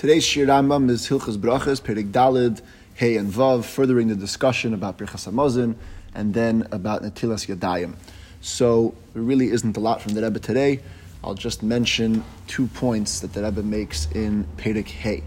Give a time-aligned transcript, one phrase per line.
[0.00, 2.62] Today's Shir Rambam is Hilchas Brachas, Perik Dalid,
[2.94, 5.74] Hey and Vav, furthering the discussion about Birchas Hamazon
[6.14, 7.96] and then about Natilas Yadayim.
[8.40, 10.80] So there really isn't a lot from the Rebbe today.
[11.22, 15.22] I'll just mention two points that the Rebbe makes in Perik Hey.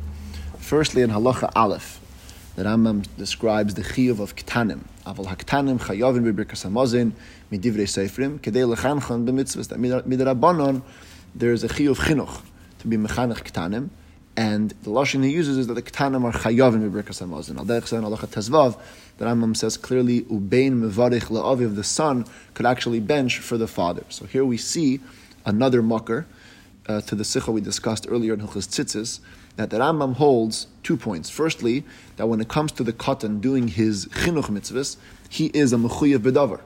[0.58, 2.00] Firstly, in Halacha Aleph,
[2.56, 4.86] the Rambam describes the chiyuv of ktanim.
[5.06, 7.12] Aval haktanim chayavin b'birkas hamazin
[7.52, 9.68] midivrei seifrim kedei lechanchan b'mitzvahs.
[9.68, 10.82] That midrabanon
[11.36, 12.42] there is a chiyuv chinuch
[12.80, 13.92] to be mechanech ktanim,
[14.36, 17.58] and the lashon he uses is that the ktanim are chayavin b'birkas hamazin.
[17.58, 18.80] Al derech sein halacha tezvav,
[19.18, 24.04] the Rambam says clearly ubein mevarich la'aviv the son could actually bench for the father.
[24.10, 25.02] So here we see
[25.46, 26.26] another mucker
[26.88, 29.20] uh, to the sikha we discussed earlier in Hilchas Tzitzis
[29.56, 31.30] that the Rambam holds two points.
[31.30, 31.84] Firstly,
[32.16, 34.98] that when it comes to the katan doing his chinuch mitzvahs,
[35.30, 36.62] he is a mechuyev bedavar.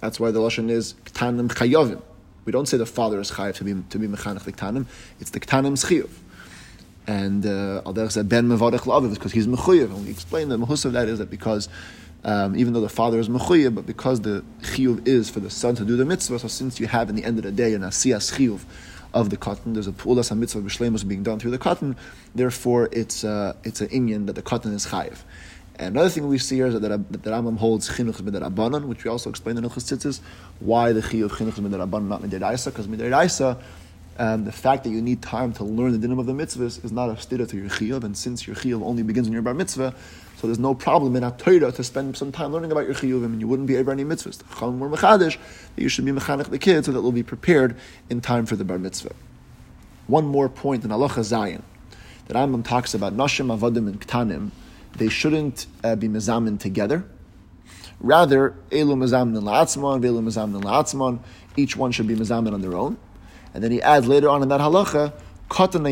[0.00, 2.02] That's why the lashon is ktanim chayovim.
[2.44, 4.86] We don't say the father is chayav to be to be mechanech the ktanim.
[5.18, 6.10] It's the ktanim's chiyuv.
[7.06, 9.86] And uh, said ben mevarech laviv because he's mechuyev.
[9.86, 11.68] And we explain the mahus of that is that because
[12.24, 15.74] um, even though the father is mechuyev, but because the chiyuv is for the son
[15.76, 17.82] to do the mitzvah, so since you have in the end of the day an
[17.82, 18.64] asiyas chiyuv
[19.14, 19.74] of the katan.
[19.74, 21.96] There's a pulas mitzvah b'shleimus being done through the katan.
[22.34, 25.18] Therefore, it's uh, it's an inyan that the katan is chayiv.
[25.76, 28.84] And another thing we see here is that the, that the Rambam holds chinuch midarabanan,
[28.84, 30.20] which we also explained in Ilchus Tzitzis,
[30.60, 33.60] why the chiyuv chinuch midarabanan, not midiraisa, because midiraisa,
[34.18, 36.92] um, the fact that you need time to learn the dinim of the mitzvahs is
[36.92, 39.54] not a stira to your chiyuv, and since your chiyuv only begins in your bar
[39.54, 39.94] mitzvah,
[40.36, 43.26] so there's no problem in a Torah to spend some time learning about your chiyuvim,
[43.26, 44.42] and you wouldn't be able to any mitzvahs.
[44.58, 45.38] Chum or mechadish,
[45.76, 47.76] that you should be mechanech the kids so that they'll be prepared
[48.10, 49.14] in time for the bar mitzvah.
[50.08, 51.62] One more point in Halacha Zayin,
[52.26, 54.50] that Rambam talks about nashim, avadim, and ktanim,
[54.96, 57.04] they shouldn't uh, be mezamin together.
[58.00, 61.20] Rather, elu mezamin la'atzman, velu mezamin la'atzman,
[61.56, 62.98] each one should be mezamin on their own.
[63.54, 65.12] And then he adds later on in that halacha,
[65.48, 65.84] katan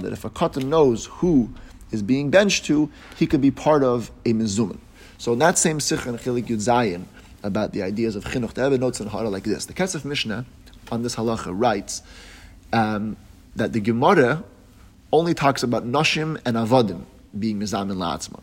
[0.00, 1.50] that if a katan knows who
[1.90, 4.78] is being benched to, he could be part of a mizuman.
[5.18, 7.04] So in that same sikh in Chilik Yud Zayin,
[7.44, 9.66] about the ideas of chinuch, the Rebbe notes in Hara like this.
[9.66, 10.46] The Kesef Mishnah
[10.90, 12.02] on this halacha writes
[12.72, 13.16] um,
[13.54, 14.42] that the Gemara
[15.12, 17.04] only talks about nashim and avadim
[17.38, 18.40] being mizamin la'atzma.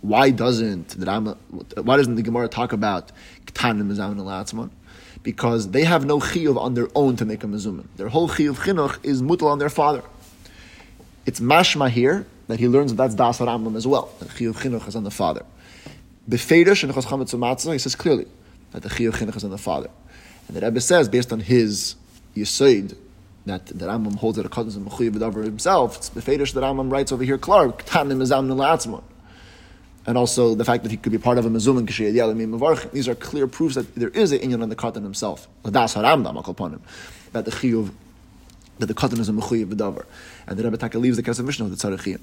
[0.00, 3.12] Why doesn't the Rama, why doesn't the Gemara talk about
[3.46, 4.70] ktan and mizamin la'atzma?
[5.28, 7.86] Because they have no chiyuv on their own to make a mizumin.
[7.98, 10.02] Their whole chiyuv chinuch is mutal on their father.
[11.26, 14.10] It's mashma here that he learns that that's Das Rambam as well.
[14.20, 15.44] The Chiyuv Chinuch is on the father.
[16.26, 18.26] Befedish and Chametz he says clearly
[18.72, 19.90] that the Chiyuv Chinuch is on the father.
[20.46, 21.96] And the Rebbe says, based on his
[22.34, 22.96] Yisoid,
[23.44, 27.22] that the Rambam holds that a cousin is himself, it's Befedish that Rambam writes over
[27.22, 29.02] here, Clark, Tanim Mizam Nilatzman.
[30.06, 32.58] And also the fact that he could be part of a Mezum and Kishiyad Yalamim
[32.58, 32.90] Mavarch.
[32.92, 35.48] These are clear proofs that there is an Inyan on the Katan himself.
[35.64, 37.90] That the Chiyuv
[38.78, 40.06] that the katan is a mechuyev b'davar,
[40.46, 42.20] and the Rebbe Taka leaves the Kesef Mishnah with the tzarechiyim.